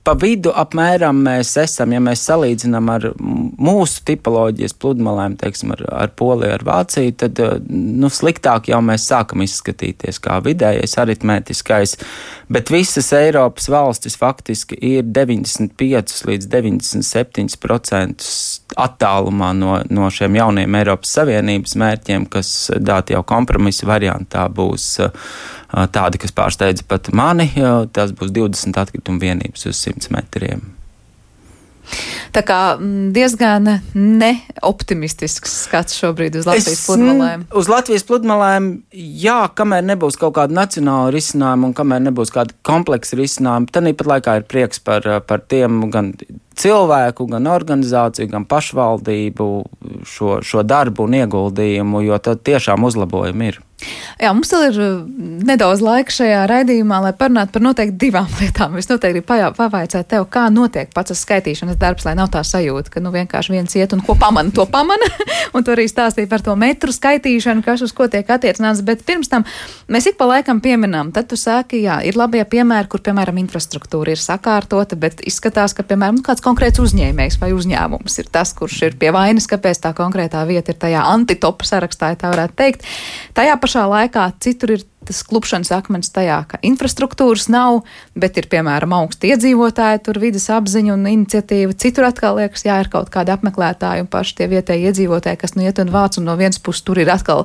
[0.04, 6.12] pa vidu apmēram mēs esam, ja mēs salīdzinām ar mūsu tipoloģijas pludmalēm, teiksim, ar, ar
[6.18, 7.40] Poliju, ar Vāciju, tad
[7.70, 11.96] nu, sliktāk jau mēs sākam izskatīties kā vidējais aritmētiskais,
[12.52, 18.28] bet visas Eiropas valstis faktiski ir 95 līdz 97%
[18.80, 24.88] attālumā no, no šiem jauniem Eiropas Savienības mērķiem, kas dāti jau kompromisa variantā būs
[25.94, 27.50] tādi, kas pārsteidza pat mani.
[27.94, 30.64] Tas būs 20 atkritumu vienības uz 100 metriem.
[32.34, 32.58] Tā kā
[33.14, 37.44] diezgan neoptimistisks skats šobrīd uz Latvijas es, pludmalēm.
[37.60, 38.70] Uz Latvijas pludmalēm,
[39.22, 44.10] jā, kamēr nebūs kaut kāda nacionāla risinājuma un kamēr nebūs kāda kompleksa risinājuma, tad īpat
[44.14, 46.14] laikā ir prieks par, par tiem gan
[46.58, 49.48] cilvēku, gan organizāciju, gan pašvaldību
[50.08, 53.60] šo, šo darbu un ieguldījumu, jo tad tiešām uzlabojumi ir.
[54.20, 55.00] Jā, mums ir uh,
[55.44, 58.76] nedaudz laika šajā raidījumā, lai parunātu par noteikti divām lietām.
[58.78, 63.02] Es noteikti gribu pavaicāt tev, kā notiek pats skaitīšanas darbs, lai nav tā sajūta, ka
[63.02, 65.08] nu vienkārši viens iet un ko pamana, to pamana.
[65.54, 68.84] un tu arī stāstīji par to metru skaitīšanu, kas uz ko tiek attiecināts.
[68.86, 69.46] Bet pirms tam
[69.90, 74.14] mēs ik pa laikam pieminām, tad tu sāki, jā, ir labie piemēri, kur, piemēram, infrastruktūra
[74.14, 78.80] ir sakārtota, bet izskatās, ka, piemēram, nu, kāds konkrēts uzņēmējs vai uzņēmums ir tas, kurš
[78.88, 82.86] ir pie vainas, kāpēc tā konkrētā vieta ir tajā antitopa sarakstā, ja tā varētu teikt.
[83.34, 87.82] Tajā pašā laikā citur ir tas klupšanas akmens tajā, ka infrastruktūras nav,
[88.18, 91.76] bet ir, piemēram, augsti iedzīvotāji, tur vidas apziņa un iniciatīva.
[91.80, 95.66] Citur atkal liekas, jā, ir kaut kādi apmeklētāji un paši tie vietēji iedzīvotāji, kas nu
[95.66, 97.44] iet un vāc, un no vienas puses tur ir atkal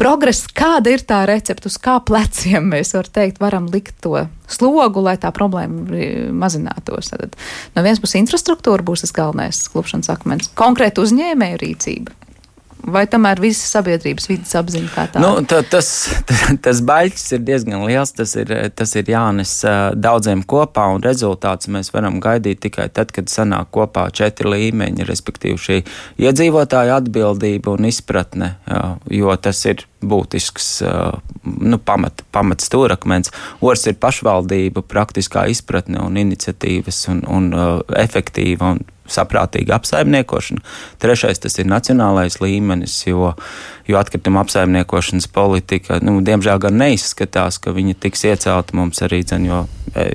[0.00, 0.48] progress.
[0.52, 5.16] Kāda ir tā recepte, uz kā pleciem mēs varam teikt, varam likt to slogu, lai
[5.20, 6.04] tā problēma
[6.36, 7.12] mazinātos?
[7.14, 7.36] Tad
[7.74, 12.17] no vienas puses infrastruktūra būs tas galvenais klupšanas akmens, konkrēta uzņēmēju rīcība
[12.86, 15.22] vai tomēr visa sabiedrības vidas apziņa kā tāda?
[15.24, 15.88] Nu, tā, tas,
[16.64, 19.54] tas baļķis ir diezgan liels, tas ir, tas ir jānes
[19.98, 25.60] daudziem kopā, un rezultāts mēs varam gaidīt tikai tad, kad sanāk kopā četri līmeņi, respektīvi
[25.64, 25.78] šī
[26.28, 28.54] iedzīvotāja atbildība un izpratne,
[29.12, 30.68] jo tas ir būtisks
[31.42, 33.32] nu, pamat, pamat stūrakmens.
[33.60, 37.50] Otrs ir pašvaldība, praktiskā izpratne un iniciatīvas un, un
[37.98, 40.62] efektīva un saprātīga apsaimniekošana.
[41.02, 43.32] Trešais tas ir nacionālais līmenis, jo,
[43.88, 49.48] jo atkrituma apsaimniekošanas politika, nu, diemžēl, gan neizskatās, ka viņa tiks iecelta mums arī dzen,
[49.48, 50.08] jo e,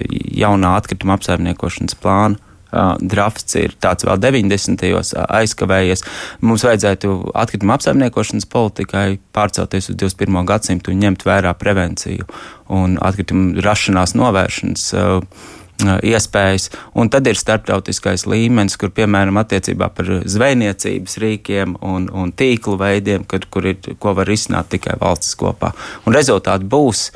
[0.43, 2.41] jaunā atkrituma apsaimniekošanas plāna.
[2.73, 4.81] Drafts ir tāds vēl 90.
[4.81, 6.01] gados aizkavējies.
[6.41, 10.39] Mums vajadzētu atkrituma apsaimniekošanas politikai pārcelties uz 21.
[10.49, 12.25] gadsimtu un ņemt vērā prevenciju
[12.73, 14.87] un atkritumu rašanās novēršanas.
[14.97, 16.69] Uh, iespējas.
[16.99, 23.25] Un tad ir starptautiskais līmenis, kur piemēram attiecībā par zvejniecības rīkiem un, un tīklu veidiem,
[23.29, 25.73] kad, kur ir, ko var izsnākt tikai valsts kopā.
[26.07, 27.09] Un rezultāti būs.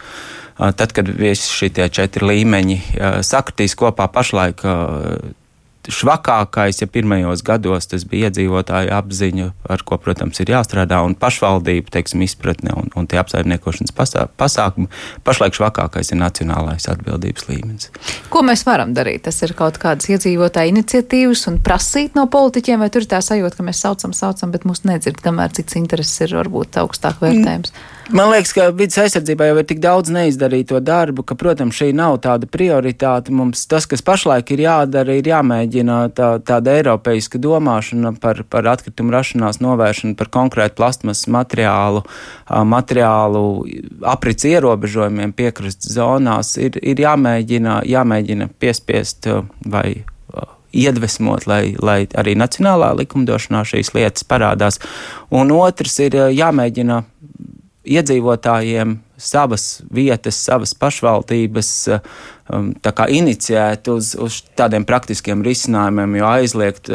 [0.58, 2.78] Tad, kad visi šie četri līmeņi
[3.22, 4.64] sakritīs kopā, pašlaik
[5.88, 11.94] švakākais, ja pirmajos gados tas bija iedzīvotāju apziņa, ar ko, protams, ir jāstrādā, un pašvaldību
[11.94, 14.90] teiksim, izpratne un, un tie apsaimniekošanas pasā, pasākumi.
[15.28, 17.92] Pašlaik švakākais ir nacionālais atbildības līmenis.
[18.34, 19.26] Ko mēs varam darīt?
[19.28, 23.60] Tas ir kaut kādas iedzīvotāju iniciatīvas un prasīt no politiķiem, vai tur ir tā sajūta,
[23.60, 27.74] ka mēs saucam, saucam, bet mūs nedzird, kamēr cits intereses ir varbūt augstāk vērtējums.
[27.74, 27.97] Mm.
[28.10, 32.16] Man liekas, ka vidas aizsardzībā jau ir tik daudz neizdarīto darbu, ka, protams, šī nav
[32.24, 33.34] tāda prioritāte.
[33.36, 39.12] Mums tas, kas pašlaik ir jādara, ir jāmēģina tā, tāda eiropeiska domāšana par, par atkritumu
[39.12, 42.06] rašanās novēršanu, par konkrētu plasmas materiālu,
[42.48, 43.46] materiālu
[44.08, 49.28] aprits ierobežojumiem piekrastes zonās, ir, ir jāmēģina, jāmēģina piespiest
[49.68, 49.90] vai
[50.78, 54.80] iedvesmot, lai, lai arī nacionālā likumdošanā šīs lietas parādās.
[55.34, 57.02] Un otrs ir jāmēģina
[57.88, 62.74] iedzīvotājiem savas vietas, savas pašvaldības um,
[63.08, 66.92] inicijēt uz, uz tādiem praktiskiem risinājumiem, jo aizliegt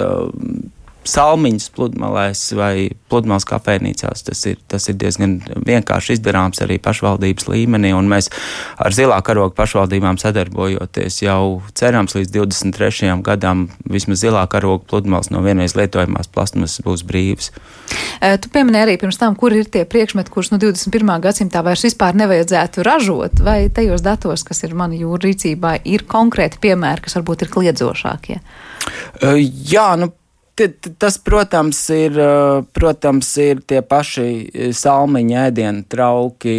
[1.09, 2.75] salmiņus pludmalēs vai
[3.11, 4.25] pludmales kafejnīcās.
[4.29, 8.31] Tas ir, tas ir diezgan vienkārši izdarāms arī pašvaldības līmenī, un mēs
[8.83, 13.17] ar zilā karoga pašvaldībām sadarbojoties jau cerams līdz 23.
[13.27, 17.51] gadam vismaz zilā karoga pludmales no vienreiz lietojamās plasmasas būs brīvas.
[18.23, 21.13] Tu pieminēji arī pirms tam, kur ir tie priekšmeti, kurus no 21.
[21.25, 26.63] gadsimtā vairs vispār nevajadzētu ražot, vai tajos datos, kas ir mani jūra rīcībā, ir konkrēti
[26.63, 28.39] piemēri, kas varbūt ir kliedzošākie?
[29.73, 30.13] Jā, nu,
[30.53, 32.19] Tas, protams, ir,
[32.77, 36.57] protams, ir tie paši salmiņa ēdienu trauki,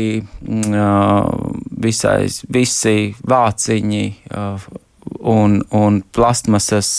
[1.85, 2.17] visai,
[2.57, 2.95] visi
[3.29, 4.05] vāciņi,
[5.19, 6.89] un, un plastmasas,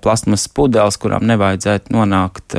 [0.00, 2.56] plastmasas pudeles, kurām nevajadzētu nonākt,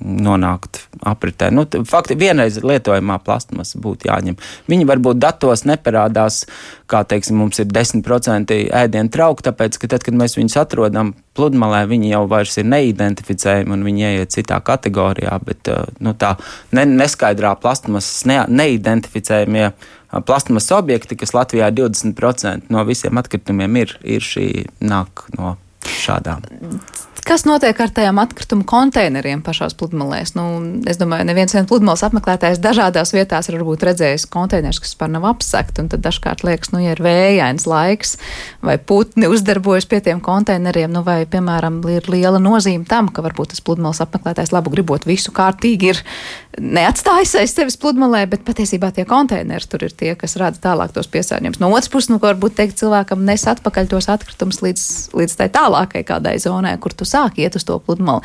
[0.00, 1.50] nonākt apritē.
[1.54, 4.38] Nu, fakti, vienreiz lietojamā plastmasa būtu jāņem.
[4.70, 6.44] Viņi varbūt datos neparādās,
[6.90, 11.84] kā teiksim, mums ir 10% ēdienu trauku, tāpēc, ka tad, kad mēs viņus atrodam pludmalē,
[11.90, 16.36] viņi jau vairs ir neidentificējami un viņi ieiet citā kategorijā, bet nu, tā
[16.76, 19.72] ne, neskaidrā plastmasas ne, neidentificējamie
[20.26, 24.48] plasmas objekti, kas Latvijā 20% no visiem atkritumiem ir, ir šī
[24.84, 26.44] nāk no šādām.
[27.24, 30.34] Kas notiek ar tajām atkritumu konteineriem pašās pludmalēs?
[30.36, 30.44] Nu,
[30.90, 35.80] es domāju, neviens viens pludmales apmeklētājs dažādās vietās ir redzējis konteinerus, kas par nav apsekti,
[35.80, 38.18] un tad dažkārt liekas, nu, ja ir vējains laiks
[38.60, 43.54] vai putni uzdarbojas pie tiem konteineriem, nu, vai, piemēram, ir liela nozīme tam, ka varbūt
[43.54, 46.04] tas pludmales apmeklētājs labu gribot visu kārtīgi ir
[46.60, 51.08] neatstājis aiz sevis pludmalē, bet patiesībā tie konteineri tur ir tie, kas rada tālāk tos
[51.12, 51.60] piesārņojumus.
[51.62, 54.84] No otras puses, nu, varbūt teikt cilvēkam nes atpakaļ tos atkritumus līdz,
[55.16, 58.22] līdz tai tālākai kādai zonai, kur tu sāk iet uz to pludmali.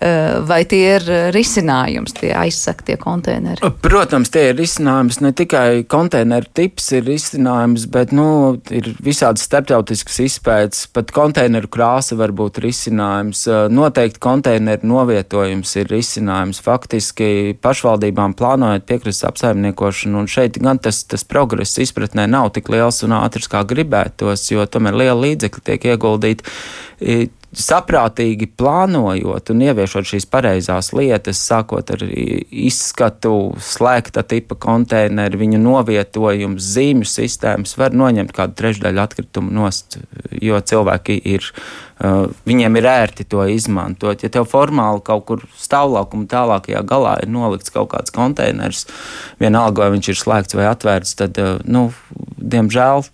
[0.00, 3.72] Eh, vai tie ir risinājums, tie aizsaktie konteineri?
[3.84, 5.20] Protams, tie ir risinājums.
[5.24, 10.86] Ne tikai konteineru tips ir risinājums, bet nu, ir visādas starptautiskas izpētes.
[10.94, 13.44] Pat konteineru krāsa var būt risinājums.
[13.50, 16.62] Eh, noteikti konteineru novietojums ir risinājums.
[16.64, 23.02] Faktiski pašvaldībām plānojot piekrastes apsaimniekošanu, un šeit gan tas, tas progress izpratnē nav tik liels
[23.06, 30.26] un ātrs, kā gribētos, jo tomēr liela līdzekļa tiek ieguldīti saprātīgi plānojot un ieviešot šīs
[30.28, 38.58] pareizās lietas, sākot ar izskatu, slēgta tipa konteineru, viņu novietojumu, zīmju sistēmas, var noņemt kādu
[38.60, 39.96] trešdaļu atkritumu nost,
[40.44, 41.48] jo cilvēki ir,
[42.04, 44.26] uh, viņiem ir ērti to izmantot.
[44.26, 48.84] Ja tev formāli kaut kur stāvlaukuma tālākajā galā ir nolikts kaut kāds konteiners,
[49.40, 51.88] vienalga vai viņš ir slēgts vai atvērts, tad, uh, nu,
[52.36, 53.08] diemžēl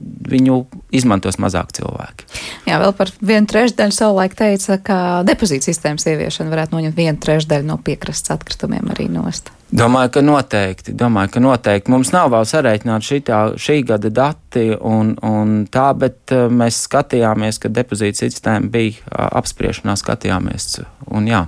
[0.00, 0.56] viņu
[0.96, 2.26] izmantos mazāk cilvēki.
[2.68, 4.98] Jā, vēl par vienu trešdaļu savulaik teica, ka
[5.28, 9.52] depozīta sistēmas ieviešana varētu noņemt vienu trešdaļu no piekrastes atkritumiem arī nost.
[9.70, 10.94] Domāju, ka noteikti.
[10.98, 11.92] Domāju, ka noteikti.
[11.94, 17.60] Mums nav vēl sareiķināti šitā, šī gada dati un, un tā, bet uh, mēs skatījāmies,
[17.62, 20.80] ka depozīta sistēma bija apspriešanā, skatījāmies.
[21.06, 21.44] Un, jā.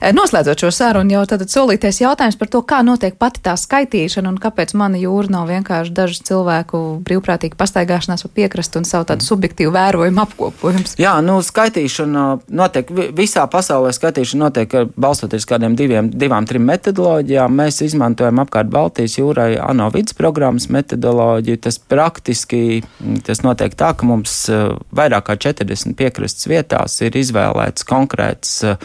[0.00, 4.30] Eh, noslēdzot šo sarunu, jau tad solīties jautājums par to, kā notiek pati tā skaitīšana
[4.30, 9.26] un kāpēc mana jūra nav vienkārši dažu cilvēku brīvprātīgi pastaigāšanās pa piekrastu un savu tādu
[9.26, 10.94] subjektīvu vērojumu apkopojums.
[11.00, 13.92] Jā, nu, skaitīšana notiek visā pasaulē.
[13.96, 17.58] Skaitīšana notiek balstoties kādiem diviem, divām, trim metodoloģijām.
[17.58, 21.62] Mēs izmantojam apkārt Baltijas jūrai ANO vidas programmas metodoloģiju.
[21.66, 22.82] Tas praktiski
[23.26, 28.78] tas notiek tā, ka mums eh, vairāk kā 40 piekrastes vietās ir izvēlēts konkrēts uh,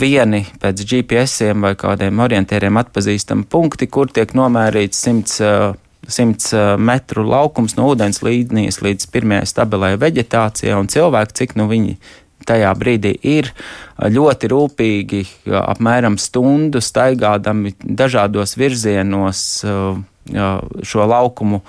[0.00, 5.74] vieni pēc GPS vai kādiem orientieriem atpazīstami punkti, kur tiek nomērīts 100
[6.04, 11.96] 100 metru laukums no ūdens līnijas līdz pirmajai stabilai veģetācijai, un cilvēki, cik nu viņi
[12.44, 13.50] tajā brīdī ir
[13.96, 15.22] ļoti rūpīgi,
[15.62, 19.40] apmēram stundu staigādami dažādos virzienos
[20.84, 21.62] šo laukumu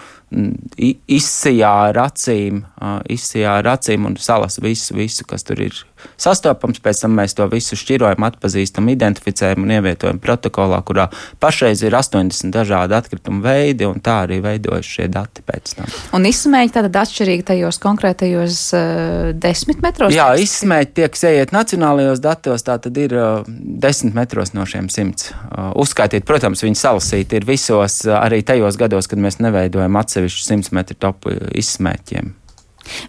[0.76, 2.64] izsijā ar acīm,
[3.12, 5.80] izsijā ar acīm un salas visu, visu, kas tur ir
[6.18, 6.82] sastopams.
[6.84, 11.08] Pēc tam mēs to visu šķirojam, atpazīstam, identificējam un ievietojam protokolā, kurā
[11.44, 15.90] pašreiz ir 80 dažādi atkritumu veidi, un tā arī veidojas šie dati pēc tam.
[16.18, 20.16] Un izsmēķi tātad atšķirīgi tajos konkrētajos uh, desmit metros?
[20.16, 25.32] Jā, izsmēķi tiek sējiet nacionālajos datos, tā tad ir uh, desmit metros no šiem simts.
[25.50, 30.50] Uh, uzskaitiet, protams, viņi salasīti ir visos, uh, arī tajos gados, kad mēs neveidojam atsevišķu
[30.50, 32.34] simts metru topu izsmēķiem.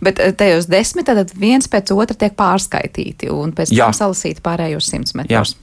[0.04, 3.86] Bet eh, tajos desmit, tad viens pēc otra tiek pārskaitīti un pēc Jā.
[3.86, 5.56] tam salasīti pārējos simts metrus.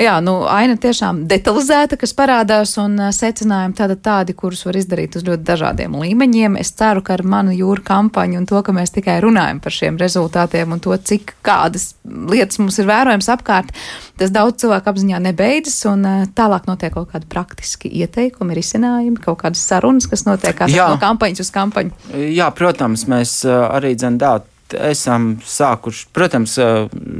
[0.00, 0.14] Jā.
[0.24, 5.44] Nu, aina tiešām detalizēta, kas parādās, un secinājumi tāda tādi, kurus var izdarīt uz ļoti
[5.44, 6.56] dažādiem līmeņiem.
[6.60, 9.98] Es ceru, ka ar manu jūru kampaņu un to, ka mēs tikai runājam par šiem
[10.00, 13.74] rezultātiem un to, cik kādas lietas mums ir vērojams apkārt,
[14.20, 19.64] tas daudz cilvēku apziņā nebeidzas, un tālāk notiek kaut kādi praktiski ieteikumi, risinājumi, kaut kādas
[19.68, 21.92] sarunas, kas notiek no kampaņas uz kampaņu.
[22.32, 26.56] Jā, protams, mēs arī dzendāt esam sākuši, protams,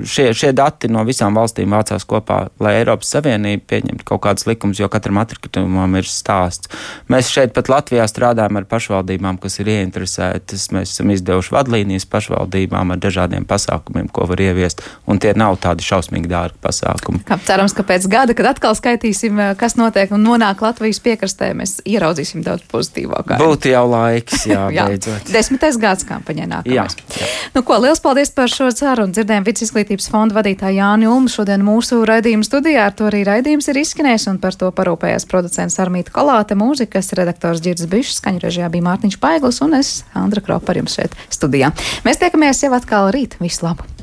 [0.04, 4.80] šie, šie dati no visām valstīm vācās kopā, lai Eiropas Savienība pieņemtu kaut kādus likumus,
[4.80, 6.70] jo katram atkritumam ir stāsts.
[7.10, 10.68] Mēs šeit pat Latvijā strādājam ar pašvaldībām, kas ir ieinteresētas.
[10.74, 15.86] Mēs esam izdevuši vadlīnijas pašvaldībām ar dažādiem pasākumiem, ko var ieviest, un tie nav tādi
[15.86, 17.24] šausmīgi dārgi pasākumi.
[17.28, 21.78] Kā cerams, ka pēc gada, kad atkal skaitīsim, kas notiek un nonāk Latvijas piekrastē, mēs
[21.88, 23.36] ieraudzīsim daudz pozitīvāk.
[23.40, 24.86] Būtu jau laiks, jā, jā.
[24.90, 25.30] beidzot.
[25.32, 26.76] Desmitais gads kampaņai nākamais.
[26.76, 26.86] Jā,
[27.20, 27.30] jā.
[27.54, 29.14] Nu, ko, liels paldies par šo sarunu.
[29.16, 32.88] Dzirdējām vidus izglītības fonda vadītāju Jāni Ulmu šodien mūsu raidījuma studijā.
[32.88, 37.62] Ar to arī raidījums ir izskanējis un par to parūpējās producents Armīta Kolāte, mūzikas redaktors
[37.64, 41.74] Girds Bišs, skaņu režijā bija Mārtiņš Paiglis un es, Andra Kropa, ar jums šeit studijā.
[42.06, 43.40] Mēs tiekamies jau atkal rīt.
[43.42, 43.99] Visu labu!